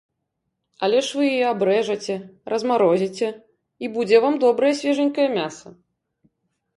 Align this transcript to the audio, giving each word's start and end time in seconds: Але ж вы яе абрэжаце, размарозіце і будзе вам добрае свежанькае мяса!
Але 0.85 1.01
ж 1.07 1.17
вы 1.17 1.23
яе 1.33 1.45
абрэжаце, 1.49 2.15
размарозіце 2.53 3.29
і 3.85 3.91
будзе 3.99 4.17
вам 4.23 4.39
добрае 4.45 4.73
свежанькае 4.81 5.27
мяса! 5.37 5.67